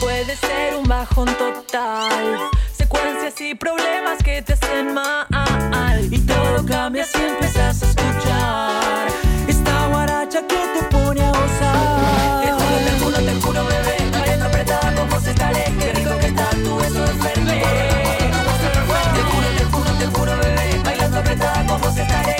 [0.00, 2.59] puede ser un bajón total.
[3.50, 5.26] Y problemas que te hacen mal.
[6.08, 9.08] Y todo cambia si empiezas a escuchar.
[9.48, 12.44] Esta guaracha que te pone a gozar.
[12.44, 13.96] Te juro, te juro, te juro, bebé.
[14.12, 15.64] Bailando apretada con vos estaré.
[15.80, 17.64] Qué rico que está tu beso de Fernet.
[19.14, 20.80] Te juro, te juro, te juro, bebé.
[20.84, 22.39] Bailando apretada con vos estaré.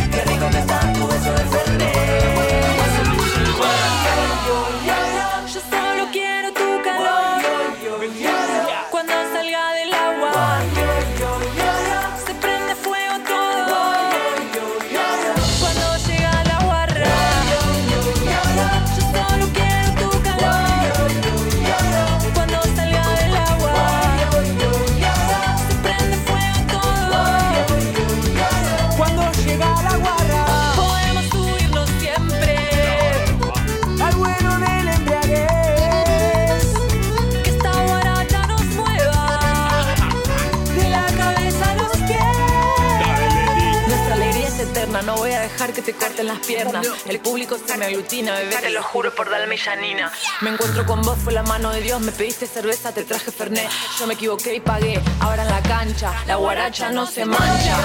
[47.07, 50.13] El público se me aglutina, bebé, te lo juro por darme llanina.
[50.41, 53.69] Me encuentro con vos, fue la mano de Dios, me pediste cerveza, te traje Fernet.
[53.99, 57.77] Yo me equivoqué y pagué, ahora en la cancha, la guaracha no se mancha.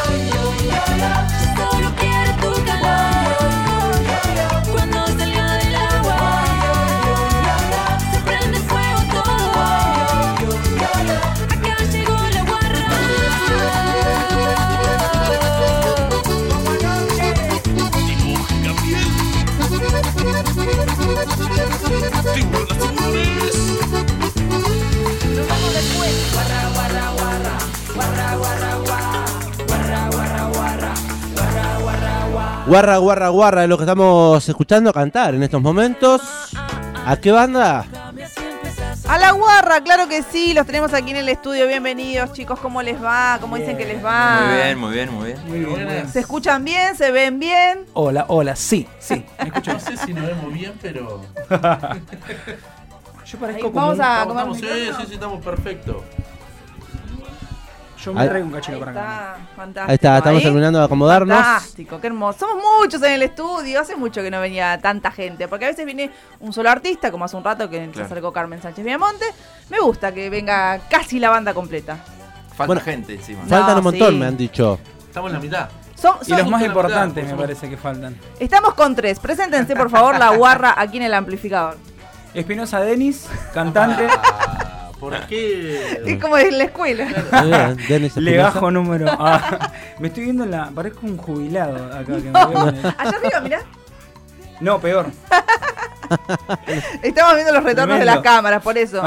[32.67, 33.29] Guarra, guarra.
[33.29, 36.21] Guarra, es lo que estamos escuchando cantar en estos momentos.
[37.05, 37.85] ¿A qué banda?
[39.07, 41.67] A la guarra, claro que sí, los tenemos aquí en el estudio.
[41.67, 43.37] Bienvenidos, chicos, ¿cómo les va?
[43.39, 44.41] ¿Cómo dicen que les va?
[44.47, 45.39] Muy bien, muy bien, muy bien.
[45.47, 46.11] Muy buenas.
[46.11, 46.95] ¿Se escuchan bien?
[46.97, 47.85] ¿Se ven bien?
[47.93, 49.73] Hola, hola, sí, sí, me escucho.
[49.73, 51.21] No sé si nos vemos bien, pero.
[53.27, 55.97] Yo parezco Ahí, como vamos un- a Estamos, comer sí, sí, sí, estamos perfectos.
[58.05, 59.01] Yo me Ahí- traigo un cachito Ahí para acá.
[59.01, 59.89] está, fantástico.
[59.89, 60.43] Ahí está, estamos Ahí.
[60.43, 61.35] terminando de acomodarnos.
[61.37, 62.39] Fantástico, qué hermoso.
[62.39, 63.81] Somos muchos en el estudio.
[63.81, 65.47] Hace mucho que no venía tanta gente.
[65.47, 68.05] Porque a veces viene un solo artista, como hace un rato que se Claro.
[68.05, 69.25] acercó Carmen Sánchez Viamonte.
[69.69, 71.97] Me gusta que venga casi la banda completa.
[72.49, 72.81] Falta Bueno.
[72.81, 73.41] gente encima.
[73.43, 74.15] No, Faltan un montón, sí.
[74.19, 74.79] me han dicho.
[75.07, 75.69] Estamos en la mitad.
[75.95, 78.15] Son- Y son- los más la importantes mitad, me por parece que faltan.
[78.39, 79.19] Estamos con tres.
[79.19, 81.77] Preséntense, por favor, la guarra aquí en el amplificador.
[82.33, 84.07] Espinosa Denis, cantante.
[84.09, 84.57] Ah,
[85.09, 86.01] ¿Por qué?
[86.05, 87.03] Es como en la escuela.
[87.79, 88.19] Espinosa.
[88.21, 89.05] Legajo número.
[89.19, 90.69] Ah, me estoy viendo en la.
[90.71, 93.59] Parezco un jubilado acá que me veo con el- Allá arriba, mirá.
[94.59, 95.07] No, peor.
[97.01, 99.05] Estamos viendo los retornos de las cámaras, por eso.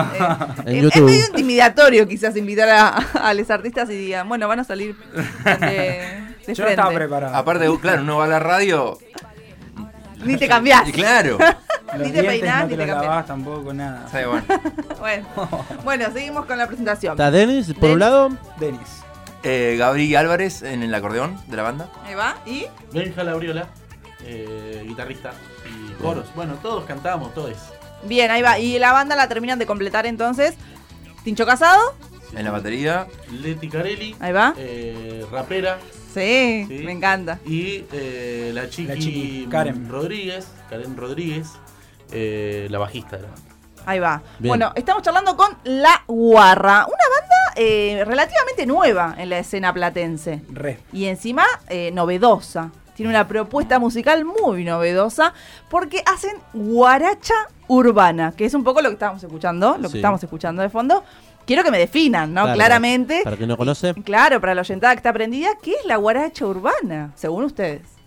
[0.67, 4.61] Eh, En es, medio intimidatorio quizás invitar a, a los artistas y digan, bueno, van
[4.61, 6.71] a salir de, de Yo no frente.
[6.73, 7.35] estaba preparado.
[7.37, 8.99] Aparte, claro, uno va a la radio.
[10.25, 10.89] Ni te cambiás.
[10.89, 11.39] Y claro.
[11.97, 13.03] Los ni te peinás, no ni te te los cambiás.
[13.11, 14.07] lavás tampoco, nada.
[14.13, 14.45] Bueno.
[14.99, 15.27] Bueno.
[15.85, 17.13] bueno, seguimos con la presentación.
[17.13, 18.31] Está Denis por un lado.
[18.59, 19.03] Denis.
[19.45, 21.89] Eh, Gabri Álvarez en el acordeón de la banda.
[22.05, 22.37] Ahí va.
[22.45, 22.67] ¿Y?
[22.93, 23.69] Benja Labriola,
[24.25, 25.31] eh, guitarrista
[25.67, 26.27] y coros.
[26.35, 27.53] Bueno, todos cantamos, todos.
[28.05, 28.59] Bien, ahí va.
[28.59, 30.55] Y la banda la terminan de completar entonces.
[31.25, 31.95] Tincho Casado.
[32.35, 33.07] En la batería.
[33.31, 34.53] Leti Carelli, Ahí va.
[34.59, 35.79] eh, rapera.
[36.13, 36.83] Sí, Sí.
[36.85, 37.39] me encanta.
[37.47, 39.89] Y eh, la chiqui, La chiqui, Karen.
[39.89, 41.49] Rodríguez, Karen Rodríguez,
[42.13, 43.49] eh, la bajista de la banda.
[43.87, 44.23] Ahí va.
[44.39, 44.51] Bien.
[44.51, 50.43] Bueno, estamos charlando con La Guarra, una banda eh, relativamente nueva en la escena platense.
[50.53, 50.79] Re.
[50.93, 52.71] Y encima eh, novedosa.
[52.95, 55.33] Tiene una propuesta musical muy novedosa
[55.71, 57.35] porque hacen guaracha
[57.69, 61.05] urbana, que es un poco lo que estábamos escuchando, lo que estamos escuchando de fondo.
[61.47, 62.43] Quiero que me definan, ¿no?
[62.43, 63.23] Claro, Claramente.
[63.25, 63.95] Para quien no conoce.
[64.05, 67.13] Claro, para la oyentada que está aprendida, ¿qué es la guaracha urbana?
[67.15, 67.98] Según ustedes.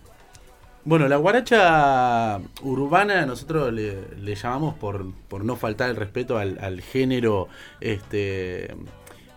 [0.84, 6.58] Bueno, la guaracha urbana nosotros le, le llamamos por, por no faltar el respeto al,
[6.60, 7.48] al género
[7.80, 8.74] este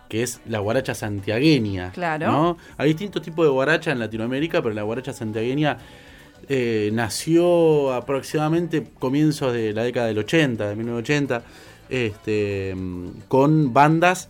[0.09, 1.92] que es la guaracha santiagueña.
[1.92, 2.31] Claro.
[2.31, 2.57] ¿no?
[2.77, 5.77] Hay distintos tipos de guaracha en Latinoamérica, pero la guaracha santiagueña
[6.47, 11.44] eh, nació aproximadamente comienzos de la década del 80, de 1980,
[11.89, 12.75] este,
[13.27, 14.30] con bandas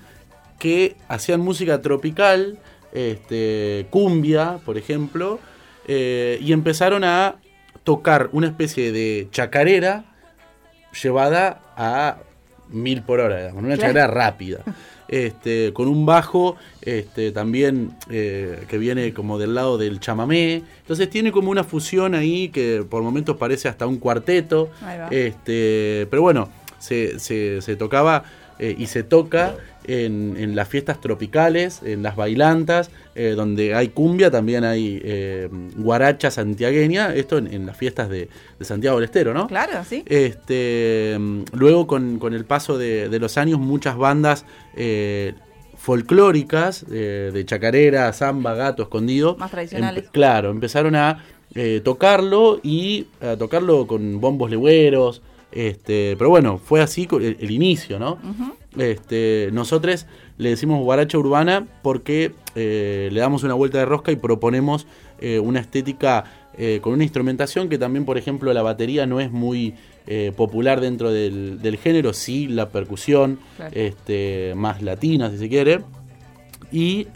[0.60, 2.58] que hacían música tropical,
[2.94, 5.40] este, cumbia, por ejemplo,
[5.88, 7.36] eh, y empezaron a
[7.84, 10.06] tocar una especie de chacarera
[11.02, 12.18] llevada a
[12.70, 13.94] mil por hora, digamos, una Claro.
[13.94, 14.60] chacarera rápida.
[15.08, 20.64] Este, con un bajo este, también eh, que viene como del lado del chamamé.
[20.82, 24.72] Entonces tiene como una fusión ahí que por momentos parece hasta un cuarteto.
[25.12, 26.50] Este, pero bueno,
[26.80, 28.24] se, se- se tocaba
[28.58, 29.56] eh, y se toca
[29.88, 35.50] en, en las fiestas tropicales, en las bailantas, eh, donde hay cumbia, también hay eh,
[35.78, 38.30] guaracha santiagueña, esto en, en las fiestas de,
[38.60, 39.48] de Santiago del Estero, ¿no?
[39.48, 40.04] Claro, sí.
[40.06, 41.18] Este,
[41.54, 44.46] luego con, con el paso de, de los años, muchas bandas
[44.76, 45.34] eh,
[45.78, 49.36] folclóricas, de chacarera, samba, gato, escondido.
[49.38, 50.06] Más tradicionales.
[50.06, 51.24] empe- claro, empezaron a
[51.54, 55.22] eh, tocarlo y a tocarlo con bombos legüeros.
[55.52, 58.18] Este, pero bueno, fue así el, el inicio, ¿no?
[58.78, 60.06] Este, nosotros
[60.38, 64.86] le decimos guaracha urbana porque eh, le damos una vuelta de rosca y proponemos
[65.20, 66.26] eh, una estética
[66.58, 69.76] eh, con una instrumentación que también, por ejemplo, la batería no es muy
[70.38, 73.72] popular dentro del, del género, sí la percusión, Claro.
[73.74, 75.82] este, más latina si se quiere.
[76.72, 77.08] Y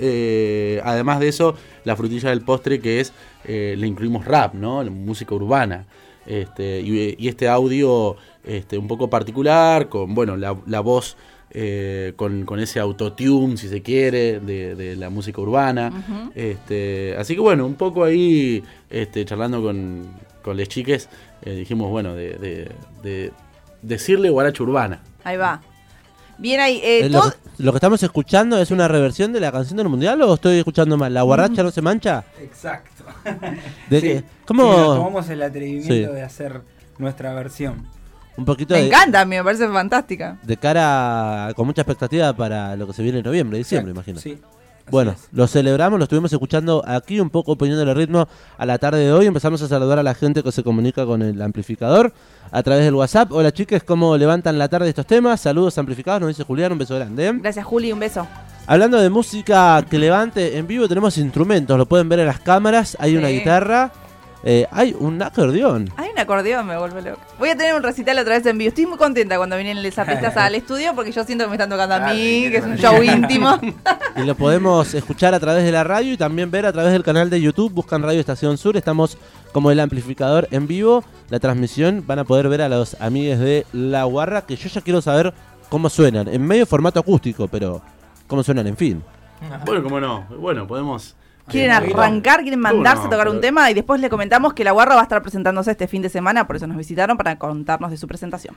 [0.83, 1.53] además de eso,
[1.83, 3.13] la frutilla del postre que es,
[3.45, 4.81] le incluimos rap, ¿no?
[4.83, 5.85] La música urbana.
[6.25, 11.15] Este, y, y este audio este, un poco particular, con bueno, la, la voz
[11.51, 16.31] eh, con, con ese autotune, si se quiere, de, de la música urbana.
[16.35, 20.05] este, así que bueno, un poco ahí este, charlando con,
[20.43, 21.09] con les chiques,
[21.43, 22.71] eh, dijimos, bueno, de, de-
[23.03, 23.31] de
[23.81, 25.01] decirle guaracha urbana.
[25.23, 25.61] Ahí va.
[26.37, 26.77] Bien ahí.
[26.83, 29.77] eh, Eh, lo, todo- que, lo que estamos escuchando es una reversión de la canción
[29.77, 31.13] del mundial o estoy escuchando mal?
[31.13, 32.23] ¿La guarracha no se mancha?
[32.41, 33.03] Exacto.
[33.89, 34.63] ¿De Sí, ¿Cómo?
[34.63, 35.99] nos tomamos el atrevimiento Sí.
[36.15, 36.61] de hacer
[36.97, 37.87] nuestra versión.
[38.37, 40.37] Un poquito me de, encanta, a mí me parece fantástica.
[40.43, 44.21] de cara con mucha expectativa para lo que se viene en noviembre, diciembre, Exacto, imagino.
[44.21, 44.41] Sí.
[44.91, 45.27] Bueno, es.
[45.33, 48.27] lo celebramos, lo estuvimos escuchando aquí, un poco poniéndole ritmo
[48.57, 49.27] a la tarde de hoy.
[49.27, 52.11] Empezamos a saludar a la gente que se comunica con el amplificador
[52.51, 53.31] a través del WhatsApp.
[53.31, 55.41] Hola chicas, ¿cómo levantan la tarde estos temas?
[55.41, 57.27] Saludos amplificados, nos dice Julián, un beso grande.
[57.27, 57.33] ¿eh?
[57.35, 58.25] Gracias, Juli, un beso.
[58.65, 62.95] Hablando de música que levante en vivo, tenemos instrumentos, lo pueden ver en las cámaras.
[62.99, 63.91] Hay una guitarra,
[64.43, 65.89] eh, hay un acordeón.
[65.97, 67.21] Hay un acordeón, me vuelve loco.
[67.37, 68.69] Voy a tener un recital otra vez en vivo.
[68.69, 71.69] Estoy muy contenta cuando vienen los artistas al estudio porque yo siento que me están
[71.69, 73.59] tocando a mí, que es un show íntimo.
[74.15, 77.03] Y lo podemos escuchar a través de la radio y también ver a través del
[77.03, 77.71] canal de YouTube.
[77.71, 78.75] Buscan Radio Estación Sur.
[78.75, 79.17] Estamos
[79.53, 81.05] como el amplificador en vivo.
[81.29, 84.41] La transmisión van a poder ver a los amigos de La Guarra.
[84.41, 85.33] Que yo ya quiero saber
[85.69, 86.27] cómo suenan.
[86.27, 87.81] En medio formato acústico, pero
[88.27, 89.03] cómo suenan, en fin.
[89.65, 90.25] Bueno, cómo no.
[90.37, 91.15] Bueno, podemos.
[91.49, 92.41] ¿Quieren arrancar?
[92.41, 93.69] ¿Quieren mandarse no, a tocar un tema?
[93.71, 96.47] Y después le comentamos que la guarra va a estar presentándose este fin de semana,
[96.47, 98.55] por eso nos visitaron para contarnos de su presentación.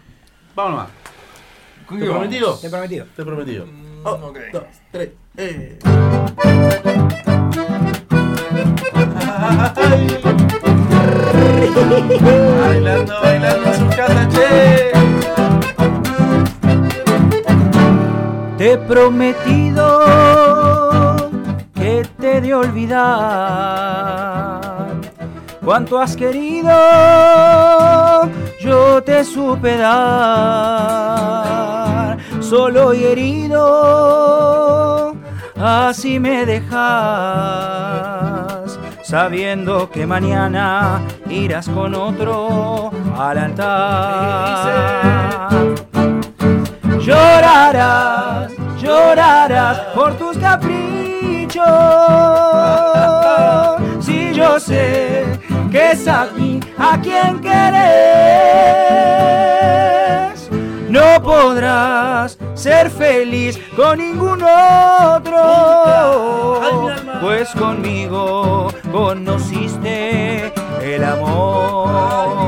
[0.54, 0.88] Vamos nomás.
[1.86, 2.54] ¿Con ¿Te prometido?
[2.58, 3.06] Te he prometido.
[3.16, 3.66] Te he prometido.
[3.66, 4.38] Mm, Oh, ok.
[4.52, 5.78] dos, tres, eh.
[12.60, 14.92] bailando, bailando su casa, che.
[18.58, 19.91] Te he prometido
[22.54, 24.42] olvidar
[25.64, 26.70] cuánto has querido,
[28.60, 29.98] yo te supe dar,
[32.40, 33.96] solo y herido,
[35.56, 36.78] así me dejas,
[39.02, 45.48] sabiendo que mañana irás con otro al altar.
[47.00, 50.81] Llorarás, llorarás por tus caprichos.
[54.00, 55.24] Si yo sé
[55.70, 56.28] que es a
[56.78, 57.52] a quien querés,
[60.88, 65.42] no podrás ser feliz con ningún otro.
[67.20, 70.50] Pues conmigo conociste
[70.82, 72.41] el amor.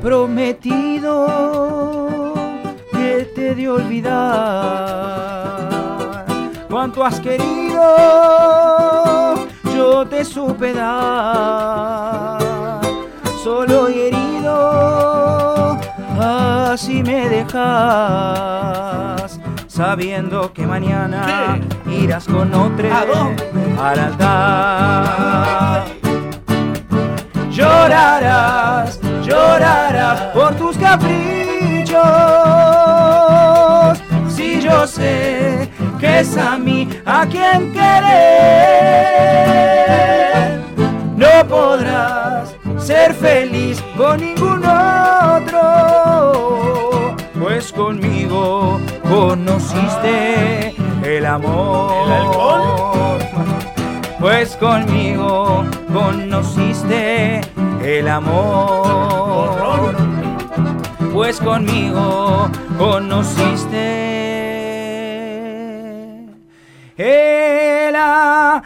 [0.00, 1.26] Prometido
[2.92, 4.20] que te de olvidar.
[6.68, 7.82] Cuánto has querido,
[9.74, 12.38] yo te supe dar,
[13.42, 15.78] solo y herido,
[16.20, 17.60] así me dejas,
[19.66, 22.88] sabiendo que mañana irás con otro
[23.82, 25.84] al altar.
[27.50, 31.98] Llorarás, llorarás por tus caprichos.
[34.28, 39.00] Si yo sé que tienes a mí a quien querer.
[41.16, 45.56] No podrás ser feliz con ningún otro,
[47.38, 52.06] pues conmigo conociste el amor.
[52.06, 53.18] ¿El alcohol?
[54.18, 57.40] Pues conmigo conociste
[57.82, 59.96] el amor.
[61.12, 63.86] Pues conmigo conociste
[66.96, 68.62] el amor.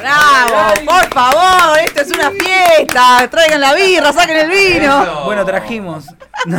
[0.00, 0.74] ¡Bravo!
[0.84, 1.78] ¡Por favor!
[1.84, 3.28] ¡Esto es una fiesta!
[3.30, 5.24] ¡Traigan la birra, saquen el vino!
[5.24, 6.06] Bueno, trajimos.
[6.46, 6.58] No,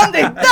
[0.00, 0.42] ¿Dónde está?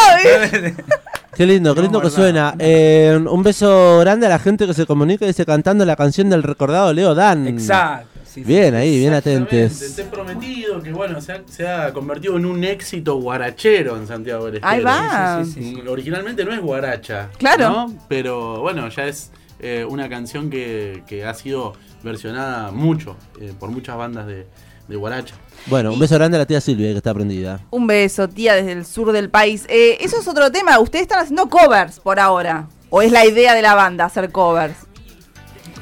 [1.34, 2.54] Qué lindo, qué lindo que suena.
[2.58, 6.28] Eh, un beso grande a la gente que se comunica y dice cantando la canción
[6.28, 7.48] del recordado Leo Dan.
[7.48, 8.08] Exacto.
[8.24, 8.44] sí, sí.
[8.44, 9.96] Bien ahí, bien atentes.
[9.96, 14.06] Te he prometido que bueno, se ha, se ha convertido en un éxito guarachero en
[14.06, 14.72] Santiago del Estero.
[14.72, 15.42] Ahí va.
[15.44, 15.88] Sí, sí, sí, sí.
[15.88, 17.30] Originalmente no es guaracha.
[17.38, 17.70] Claro.
[17.70, 17.94] ¿no?
[18.08, 21.72] Pero bueno, ya es eh, una canción que, que ha sido
[22.02, 24.46] versionada mucho eh, por muchas bandas de,
[24.86, 25.34] de guaracha.
[25.66, 27.60] Bueno, un beso grande a la tía Silvia que está prendida.
[27.70, 29.64] Un beso, tía, desde el sur del país.
[29.68, 30.78] Eh, eso es otro tema.
[30.80, 32.66] Ustedes están haciendo covers por ahora.
[32.90, 34.74] ¿O es la idea de la banda hacer covers?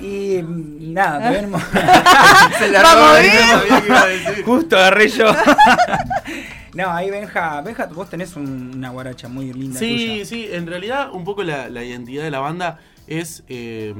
[0.01, 1.59] Y mm, nada, todavía no-
[2.59, 3.35] Se la Vamos robó, bien.
[3.41, 4.45] no sabía qué iba a decir.
[4.45, 5.25] Justo agarré yo.
[6.75, 10.25] no, ahí Benja, Benja, vos tenés un- una guaracha muy linda Sí, tuya.
[10.27, 13.95] sí, en realidad un poco la, la identidad de la banda es eh,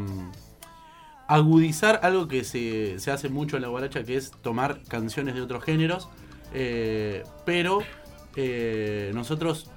[1.31, 5.41] agudizar algo que se, se hace mucho en la guaracha, que es tomar canciones de
[5.41, 6.09] otros géneros,
[6.53, 7.79] eh, pero
[8.35, 9.71] eh, nosotros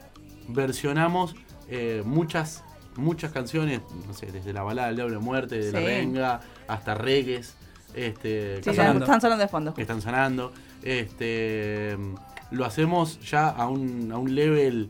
[0.47, 1.35] versionamos
[1.69, 2.63] eh, muchas,
[2.95, 6.95] muchas canciones, no sé, desde la balada del Diablo de Muerte, de la renga, hasta
[6.95, 7.53] reggaes,
[7.93, 9.05] este, Sí, que sonando.
[9.05, 9.73] están sonando de fondo.
[9.75, 10.51] que están sonando.
[10.81, 11.95] Este,
[12.49, 14.89] lo hacemos ya a un, a un level,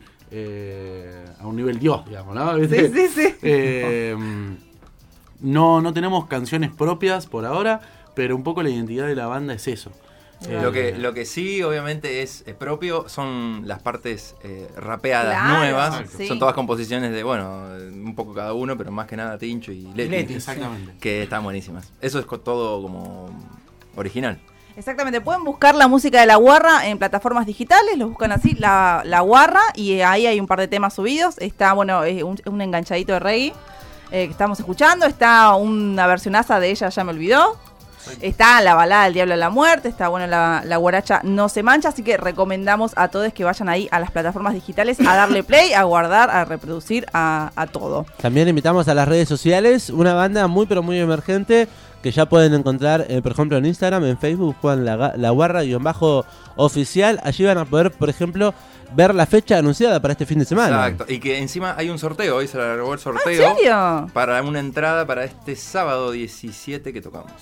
[1.40, 2.56] a un nivel Dios, digamos, ¿no?
[2.56, 3.34] Sí, sí, sí.
[5.44, 7.80] Eh, no, no tenemos canciones propias por ahora,
[8.14, 9.90] pero un poco la identidad de la banda es eso.
[10.48, 15.40] Eh, Lo que, lo que sí, obviamente, es eh, propio son las partes eh, rapeadas
[15.40, 16.02] Claro, nuevas.
[16.16, 16.26] sí.
[16.26, 19.72] Son todas composiciones de, bueno, eh, un poco cada uno, pero más que nada Tincho
[19.72, 20.10] y Leti.
[20.10, 20.92] Leti, Exactamente.
[21.00, 21.90] Que están buenísimas.
[22.00, 23.30] Eso es todo como
[23.96, 24.38] original.
[24.76, 29.02] Exactamente, pueden buscar la música de La Guarra en plataformas digitales, lo buscan así, La,
[29.06, 31.38] la Guarra, y ahí hay un par de temas subidos.
[31.38, 33.54] Está, bueno, es un, un enganchadito de reggae
[34.14, 37.58] eh, que estamos escuchando, está una versionaza de ella, ya me olvidó.
[38.20, 41.64] Está la balada del Diablo de la Muerte, está bueno la, la guaracha No se
[41.64, 45.42] mancha, así que recomendamos a todos que vayan ahí a las plataformas digitales a darle
[45.42, 48.06] play, a guardar, a reproducir, a, a todo.
[48.20, 51.66] También invitamos a las redes sociales, una banda muy pero muy emergente
[52.04, 55.30] que ya pueden encontrar, eh, por ejemplo, en Instagram, en Facebook, Juan La, Ga- la
[55.30, 57.18] Guarra-Bajo Oficial.
[57.24, 58.52] Allí van a poder, por ejemplo,
[58.94, 60.86] ver la fecha anunciada para este fin de semana.
[60.86, 61.10] Exacto.
[61.10, 63.54] Y que encima hay un sorteo, hoy se largó el ¿En sorteo.
[63.56, 64.10] serio?
[64.12, 67.32] Para una entrada para este sábado 17 que tocamos.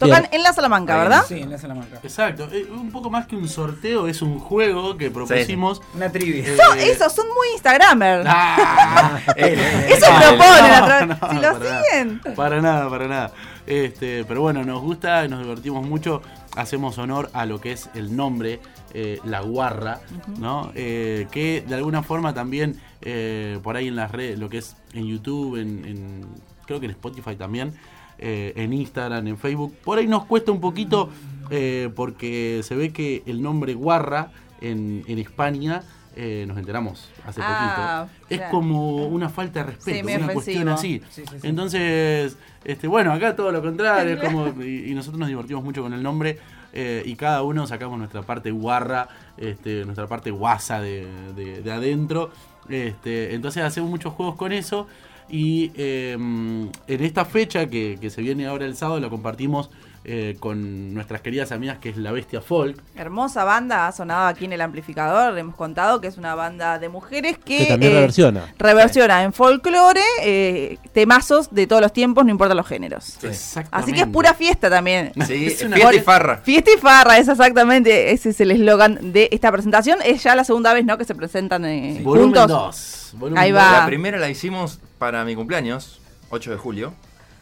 [0.00, 0.34] Tocan Bien.
[0.34, 1.24] en la Salamanca, ¿verdad?
[1.28, 2.00] Sí, en la Salamanca.
[2.02, 5.82] Exacto, eh, un poco más que un sorteo, es un juego que propusimos.
[5.94, 6.42] Una trivia.
[6.48, 8.24] eh, No, eso, son muy Instagramer.
[8.26, 11.82] ah, Eso no, proponen a no, través- no, Si lo para nada.
[11.84, 12.20] siguen.
[12.34, 13.32] Para nada, para nada.
[13.66, 16.22] Este, pero bueno, nos gusta, nos divertimos mucho.
[16.56, 18.58] Hacemos honor a lo que es el nombre,
[18.94, 20.00] eh, la guarra,
[20.38, 20.72] ¿no?
[20.74, 24.76] Eh, que de alguna forma también eh, por ahí en las redes, lo que es
[24.94, 26.26] en YouTube, en, en-
[26.66, 27.72] creo que en Spotify también,
[28.20, 31.08] eh, en Instagram, en Facebook, por ahí nos cuesta un poquito
[31.50, 35.82] eh, porque se ve que el nombre guarra en, en España.
[36.16, 38.28] eh, nos enteramos hace Ah, poquito.
[38.34, 38.50] Es claro.
[38.52, 41.00] como una falta de Sí, respeto, medio una cuestión así.
[41.10, 41.46] Sí, sí, sí.
[41.48, 45.82] Entonces, este, bueno, acá todo lo contrario, es como, y, y nosotros nos divertimos mucho
[45.82, 46.36] con el nombre
[46.72, 49.08] eh, y cada uno sacamos nuestra parte guarra,
[49.38, 52.30] este, nuestra parte guasa de, de- de adentro.
[52.68, 54.86] Este, entonces hacemos muchos juegos con eso
[55.30, 56.70] y eh, en
[57.04, 59.70] esta fecha que, que se viene ahora el sábado la compartimos
[60.04, 62.80] eh, con nuestras queridas amigas que es La Bestia Folk.
[62.96, 65.36] Hermosa banda, ha sonado aquí en el amplificador.
[65.38, 68.54] Hemos contado que es una banda de mujeres que, Que también eh, reversiona.
[68.58, 73.22] reversiona en folclore eh, temazos de todos los tiempos, no importa los géneros.
[73.22, 73.70] Exactamente.
[73.72, 75.12] Así que es pura fiesta también.
[75.26, 76.36] Sí, Es una- fiesta y farra.
[76.38, 79.98] Fiesta y farra, es exactamente, ese es el eslogan de esta presentación.
[80.02, 80.96] Es ya la segunda vez, ¿no?
[80.96, 83.12] Que se presentan eh, Volumen juntos.
[83.18, 83.36] 2.
[83.36, 83.80] Ahí va.
[83.80, 86.94] La primera la hicimos para mi cumpleaños, 8 de julio.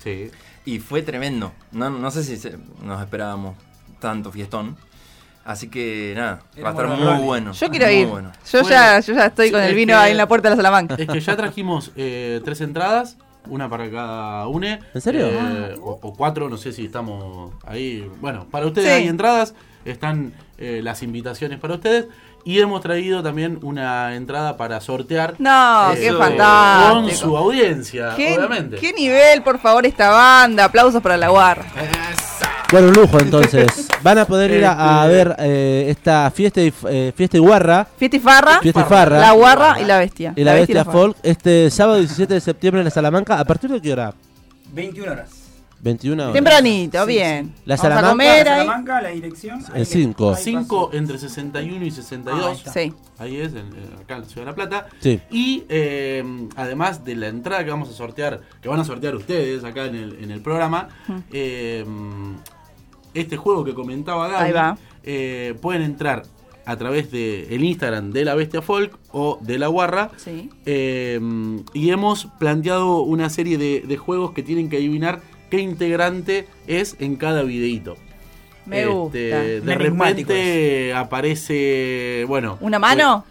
[0.03, 0.31] Sí.
[0.69, 1.53] Y fue tremendo.
[1.73, 3.57] No, no sé si se- nos esperábamos
[4.01, 4.77] tanto fiestón.
[5.45, 7.53] Así que nada, va a estar muy bueno.
[7.53, 8.07] Yo quiero ir.
[8.07, 8.33] bueno.
[8.53, 10.57] Yo, Bueno, ya, yo ya estoy con el vino que- ahí en la puerta de
[10.57, 10.95] la Salamanca.
[10.99, 14.81] Es que ya trajimos eh, tres entradas, una para cada une.
[14.93, 15.27] ¿En serio?
[15.29, 18.07] Eh, o, o cuatro, no sé si estamos ahí.
[18.21, 18.93] Bueno, para ustedes Sí.
[18.95, 19.55] hay entradas.
[19.87, 22.09] están eh, las invitaciones para ustedes.
[22.45, 26.19] Y hemos traído también una entrada para sortear No, eh, qué Eso.
[26.19, 26.95] fantástico.
[27.03, 28.77] con su audiencia, ¿Qué, obviamente.
[28.77, 30.65] qué nivel, por favor, esta banda.
[30.65, 31.67] Aplausos para la guarra.
[32.71, 33.89] Bueno, un lujo entonces.
[34.03, 37.41] Van a poder ir a, a Este- ver eh, esta fiesta y, eh, fiesta y
[37.41, 40.33] guarra, Fiesta y farra, fiesta y farra la guarra y la bestia.
[40.37, 43.39] y la bestia folk este sábado 17 de septiembre en la Salamanca.
[43.41, 44.15] ¿A partir de qué hora?
[44.73, 45.31] 21 horas.
[45.81, 46.35] 21 horas.
[46.35, 47.55] Tempranito, Sí, bien.
[47.65, 48.67] La Vamos a Salamanca- comer La ahí.
[48.67, 49.61] Salamanca, la dirección.
[49.73, 50.31] El le- cinco.
[50.35, 50.99] ahí 5 pasó.
[50.99, 52.63] entre 61 y 62.
[52.67, 52.89] Ah, ahí.
[52.91, 52.95] Sí.
[53.19, 54.87] Ahí es, en- en- acá en la Ciudad de La Plata.
[55.01, 55.21] Sí.
[55.31, 56.25] Y eh,
[56.57, 59.95] además de la entrada que vamos a sortear, que van a sortear ustedes acá en
[59.95, 60.89] el, en el programa,
[61.33, 61.85] eh,
[63.15, 64.79] este juego que comentaba Gaby, Ahí va.
[65.05, 66.25] eh, pueden entrar
[66.67, 70.11] a través del el Instagram de la Bestia Folk o de la Guarra.
[70.17, 70.51] Sí.
[70.67, 71.19] eh,
[71.73, 75.21] y hemos planteado una serie de, de juegos que tienen que adivinar
[75.51, 77.97] qué integrante es en cada videíto.
[78.67, 79.17] Me Este, gusta.
[79.19, 82.59] De Enigmático repente aparece, bueno.
[82.61, 83.25] ¿Una mano?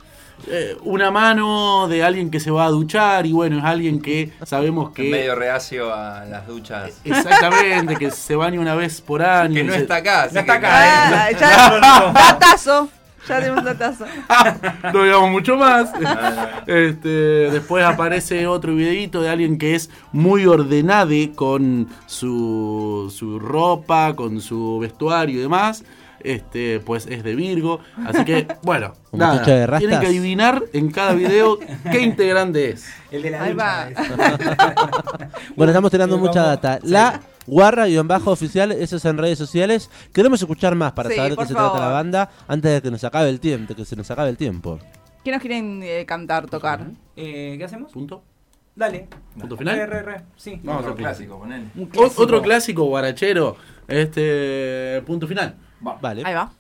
[0.48, 4.32] eh, una mano de alguien que se va a duchar y bueno, es alguien que
[4.46, 5.04] sabemos que...
[5.10, 7.00] Medio reacio a las duchas.
[7.04, 9.56] Exactamente, que se baña una vez por año.
[9.56, 10.30] Que no está acá.
[10.32, 10.70] No está que- acá,
[11.26, 11.38] Ah, eh.
[11.40, 12.90] ya, datazo.
[13.28, 14.06] Ya tenemos datazo.
[14.94, 15.92] no digamos mucho más.
[16.66, 17.10] Este,
[17.52, 24.42] después aparece otro videito de alguien que es muy ordenado con su, su ropa, con
[24.42, 25.84] su vestuario y demás.
[26.20, 27.80] Este, pues es de Virgo.
[28.06, 29.80] Así que, bueno, Un nada, muchacho de rastas.
[29.80, 31.60] tienen que adivinar en cada video
[31.92, 32.88] qué integrante es.
[33.12, 33.90] El de la Ahí ducha, va.
[33.90, 33.98] es.
[35.56, 36.80] Bueno, estamos tirando Eh, mucha data.
[36.82, 36.90] sí.
[36.90, 39.90] La guarra y bajo oficial, eso es en redes sociales.
[40.14, 42.92] Queremos escuchar más para Sí, saber de qué se trata la banda antes de que
[42.92, 44.80] nos acabe el tiempo, de que se nos acabe el tiempo.
[45.24, 46.86] ¿Qué nos quieren eh, cantar, tocar?
[47.16, 47.92] Eh, ¿Qué hacemos?
[47.92, 48.24] Punto.
[48.76, 49.08] Dale.
[49.40, 49.76] Punto final.
[49.76, 50.22] Re, re, re.
[50.36, 50.60] Sí.
[50.64, 51.42] Vamos Otro clásico, O-
[51.90, 52.22] clásico.
[52.22, 53.58] Otro clásico guarachero.
[53.88, 55.02] Este.
[55.06, 55.56] Punto final.
[55.80, 56.22] Vale.
[56.24, 56.52] Ahí va.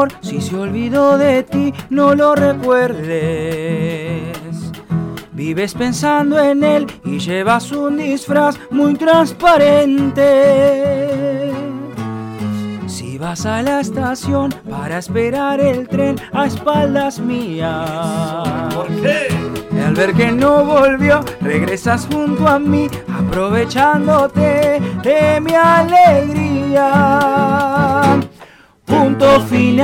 [0.00, 4.38] Amor, si se olvidó de ti, no lo recuerdes.
[5.32, 11.52] Vives pensando en él y llevas un disfraz muy transparente.
[12.86, 18.74] Si vas a la estación para esperar el tren a espaldas mías.
[18.74, 19.28] ¿Por qué?
[19.72, 26.90] Y al ver que no volvió, regresas junto a mí, aprovechándote de mi alegría.
[29.00, 29.82] Punto final,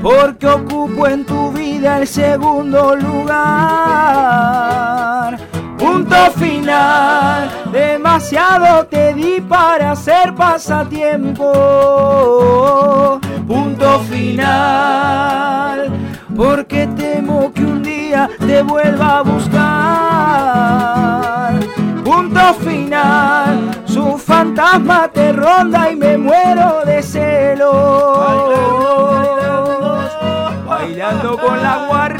[0.00, 3.36] porque ocupo en tu vida el segundo lugar.
[5.76, 11.52] Punto final, demasiado te di para hacer pasatiempo.
[13.46, 15.90] Punto final,
[16.34, 20.38] porque temo que un día te vuelva a buscar.
[22.18, 28.18] Punto final, su fantasma te ronda y me muero de celos.
[30.66, 32.17] Bailando con la guarra.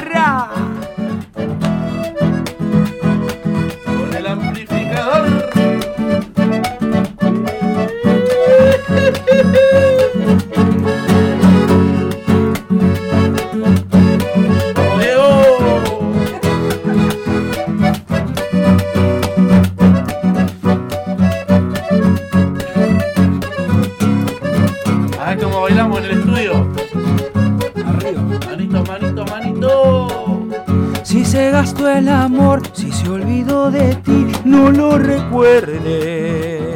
[31.61, 36.71] Gastó el amor, si se olvidó de ti, no lo recuerdes.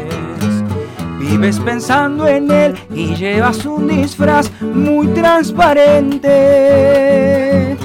[1.20, 7.78] Vives pensando en él y llevas un disfraz muy transparente.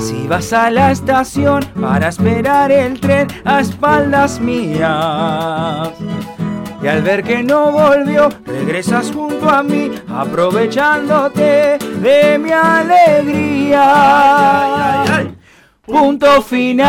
[0.00, 5.90] Si vas a la estación para esperar el tren a espaldas mías.
[6.82, 13.82] Y al ver que no volvió, regresas junto a mí, aprovechándote de mi alegría.
[15.02, 15.37] Ay, ay
[15.88, 16.82] punto final,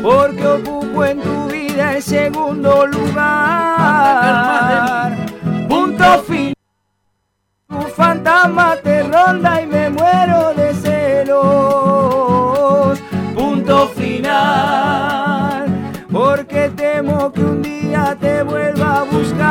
[0.00, 3.26] porque ocupo en tu vida el segundo lugar.
[5.68, 6.54] Punto final,
[7.68, 11.38] tu fantasma te ronda y me muero de celos.
[13.34, 15.66] Punto final,
[16.12, 19.48] porque temo que un día te vuelva a buscar.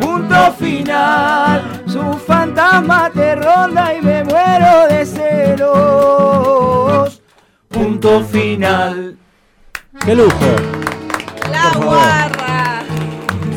[0.00, 4.89] Punto final, su fantasma te ronda y me muero de
[7.68, 9.16] Punto final.
[10.04, 10.56] ¡Qué lujo!
[11.50, 12.84] La guarra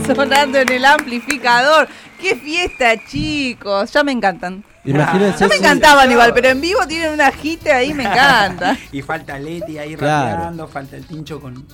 [0.05, 1.87] sonando en el amplificador.
[2.19, 3.91] ¡Qué fiesta, chicos!
[3.91, 4.63] Ya me encantan.
[4.85, 5.47] Imagínense.
[5.47, 8.77] Me encantaban igual, pero en vivo tienen una jita ahí, me encanta.
[8.91, 10.67] y falta Leti ahí claro.
[10.67, 11.65] falta el tincho con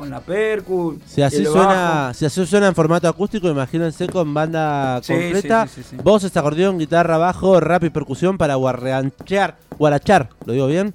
[0.00, 0.98] con la percu.
[1.06, 5.74] Si así suena, si así suena en formato acústico, imagínense con banda Sí, completa, sí,
[5.74, 6.02] sí, sí, sí.
[6.02, 10.94] voces, acordeón, guitarra, bajo, rap y percusión para guarranchear, guarachar, ¿lo digo bien?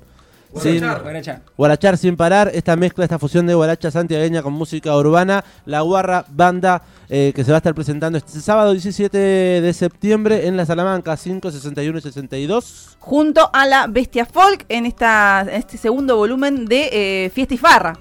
[0.59, 1.41] Sin, Guaracha.
[1.57, 6.25] guarachar sin parar, esta mezcla, esta fusión de guaracha santiagueña con música urbana, la guarra
[6.29, 10.65] banda eh, que se va a estar presentando este sábado 17 de septiembre en la
[10.65, 12.95] Salamanca 5, 61 y 62.
[12.99, 16.89] Junto a la Bestia Folk en esta, en este segundo volumen de
[17.25, 17.99] eh, Fiesta y Farra.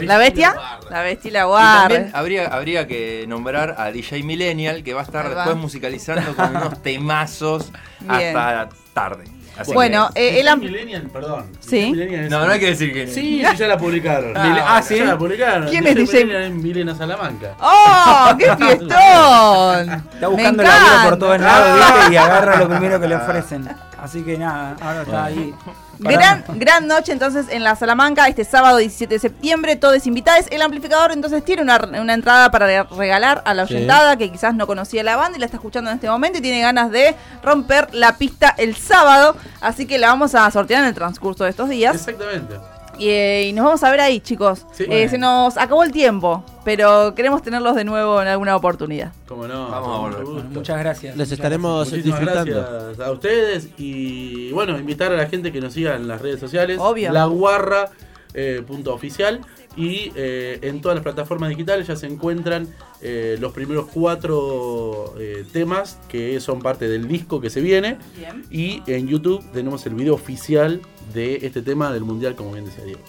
[0.00, 0.54] La bestia,
[0.90, 5.04] la bestia y la también habría, habría que nombrar a DJ Millennial, que va a
[5.04, 8.36] estar después musicalizando con unos temazos Bien.
[8.36, 9.24] hasta tarde.
[9.56, 11.52] Así Bueno, que- eh, el Millennial, perdón.
[11.60, 11.90] Sí.
[11.90, 13.06] Millennial no, no hay que decir que.
[13.06, 14.32] Sí, sí, ya la publicaron.
[14.36, 14.96] Ah, ¿sí?
[14.96, 15.68] Ya la publicaron.
[15.68, 16.48] ¿Quién es DJ?
[16.50, 17.54] Milena Salamanca.
[17.60, 18.30] ¡Oh!
[18.38, 19.90] ¡Qué fiestón!
[20.14, 20.64] Está buscando encanta.
[20.64, 22.14] laburo por todos lados, ¿viste?
[22.14, 23.68] Y agarra lo primero que le ofrecen.
[24.02, 25.54] Así que nada, ahora está ahí.
[26.00, 30.46] Gran, gran noche entonces en la Salamanca este sábado 17 de septiembre, todos invitados.
[30.50, 33.76] El amplificador entonces tiene una, una entrada para regalar a la Sí.
[33.76, 36.42] oyentada que quizás no conocía la banda y la está escuchando en este momento y
[36.42, 39.36] tiene ganas de romper la pista el sábado.
[39.60, 41.94] Así que la vamos a sortear en el transcurso de estos días.
[41.94, 42.56] Exactamente.
[43.02, 44.64] Y, eh, y nos vamos a ver ahí, chicos.
[44.72, 44.84] Sí.
[44.88, 49.12] Eh, se nos acabó el tiempo, pero queremos tenerlos de nuevo en alguna oportunidad.
[49.26, 49.68] Como no.
[49.70, 50.44] Vamos a volver.
[50.44, 51.16] muchas gracias.
[51.16, 52.60] Les muchas estaremos Muchísimas disfrutando.
[52.60, 56.38] gracias a ustedes y bueno, invitar a la gente que nos siga en las redes
[56.38, 56.78] sociales.
[56.80, 57.10] Obvio.
[57.12, 57.90] La guarra
[58.34, 59.40] eh, punto oficial
[59.76, 62.68] y eh, en todas las plataformas digitales ya se encuentran
[63.00, 68.44] eh, los primeros cuatro eh, temas que son parte del disco que se viene Bien.
[68.50, 70.80] y en YouTube tenemos el video oficial
[71.14, 73.00] de este tema del mundial como bien decía Diego.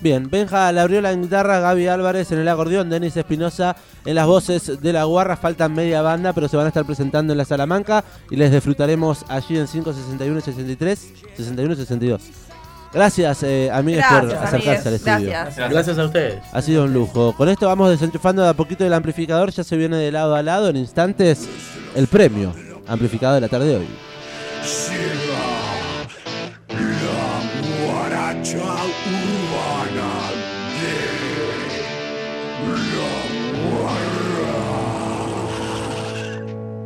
[0.00, 4.80] Bien, Benja Labriola en guitarra, Gaby Álvarez en el acordeón, Denis Espinosa en las voces
[4.80, 5.36] de la guarra.
[5.36, 9.24] Faltan media banda, pero se van a estar presentando en la Salamanca y les disfrutaremos
[9.26, 12.47] allí en 5, 61 y 63, 61 y 62.
[12.92, 15.30] Gracias, eh, amigos, por Gracias, acercarse al estudio.
[15.30, 15.70] Gracias.
[15.70, 16.42] Gracias a ustedes.
[16.52, 17.34] Ha sido un lujo.
[17.34, 19.50] Con esto vamos desenchufando de a poquito el amplificador.
[19.50, 20.68] Ya se viene de lado a lado.
[20.70, 21.48] En instantes,
[21.94, 22.54] el premio
[22.86, 23.88] amplificado de la tarde de hoy.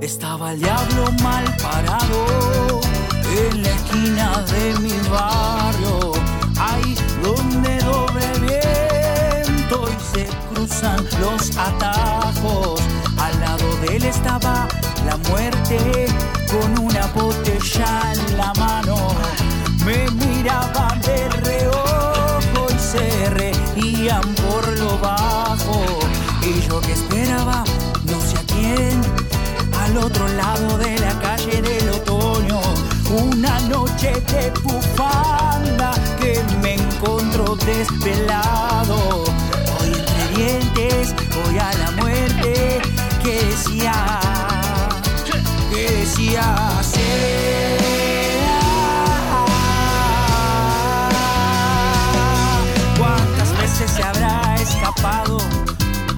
[0.01, 2.92] Estaba el diablo mal parado
[3.33, 6.13] en la esquina de mi barrio,
[6.59, 12.81] ahí donde doble viento y se cruzan los atajos.
[13.19, 14.69] Al lado de él estaba
[15.07, 16.07] la muerte
[16.51, 18.97] con una botella en la mano.
[19.85, 25.81] Me miraban de reojo y se reían por lo bajo.
[26.43, 27.65] Y yo que esperaba,
[28.05, 29.01] no sé a quién,
[29.81, 31.63] al otro lado de la calle.
[31.63, 31.82] Una
[34.03, 39.25] noche de bufanda que me encontró desvelado.
[39.81, 42.81] Hoy entre dientes voy a la muerte
[43.23, 43.95] que decía,
[45.71, 46.43] que decía
[46.83, 48.59] sea.
[52.99, 55.39] ¿Cuántas veces se habrá escapado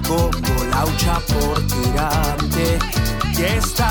[0.07, 2.79] como laucha por tirante?
[3.37, 3.84] Y esta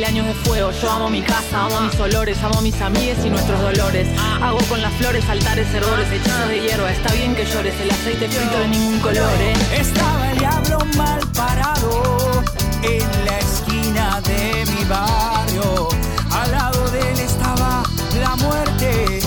[0.00, 0.70] mil años de fuego.
[0.80, 4.08] Yo amo mi casa, amo mis olores, amo mis amigues y nuestros dolores.
[4.40, 6.90] Hago con las flores altares, hervores, hechizos de hierba.
[6.90, 9.52] Está bien que llores, el aceite frito de ningún color, ¿eh?
[9.78, 12.42] Estaba el diablo mal parado
[12.82, 15.88] en la esquina de mi barrio.
[16.30, 17.82] Al lado de él estaba
[18.20, 19.20] la muerte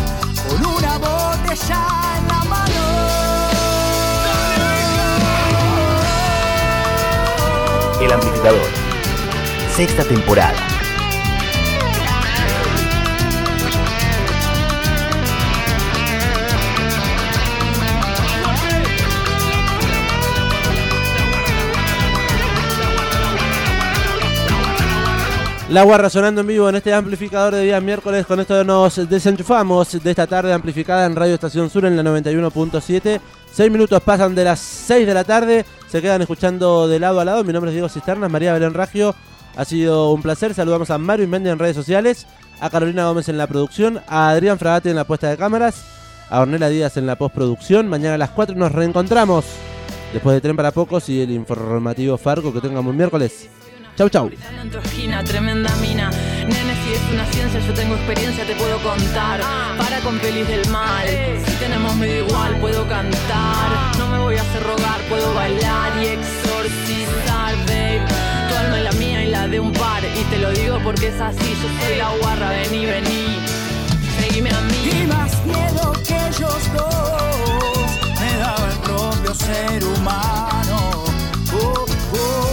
[0.50, 1.82] con una botella
[2.18, 2.84] en la mano.
[8.02, 8.83] El amplificador.
[9.76, 10.54] Sexta temporada.
[25.70, 28.28] La guarra sonando en vivo en este amplificador de día miércoles.
[28.28, 33.20] Con esto nos desenchufamos de esta tarde amplificada en Radio Estación Sur en la 91.7.
[33.52, 35.66] Seis minutos pasan de las 6 de la tarde.
[35.88, 37.44] Se quedan escuchando de lado a lado.
[37.44, 39.16] Mi nombre es Diego Cisternas, María Belén Ragio.
[39.56, 40.54] Ha sido un placer.
[40.54, 42.26] Saludamos a Mario Inmendia en redes sociales.
[42.60, 45.84] a Carolina Gómez en la producción, a Adrián Fragati en la puesta de cámaras,
[46.30, 47.90] a Ornella Díaz en la postproducción.
[47.90, 49.44] Mañana a las 4 nos reencontramos.
[50.14, 53.50] Después de Tren para Pocos y el informativo Farco, que tengamos miércoles.
[53.98, 54.30] Chau, chau.
[55.26, 56.10] Tremenda mina.
[56.10, 59.42] Nene, si es una ciencia, yo tengo experiencia, te puedo contar.
[59.78, 61.08] Para con pelis del mal.
[61.46, 63.98] Si tenemos medio igual, puedo cantar.
[63.98, 68.33] No me voy a hacer rogar, puedo bailar y exorcizar, babe.
[69.50, 70.02] De un par.
[70.04, 73.40] Y te lo digo porque es así, yo soy la guarra, vení, vení.
[74.18, 75.04] Seguime a mí.
[75.04, 81.04] Y más miedo que ellos dos me daba el propio ser humano.
[81.54, 82.53] Oh, oh,